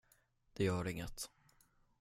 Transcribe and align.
Det 0.53 0.63
gör 0.63 0.87
inget. 0.87 1.29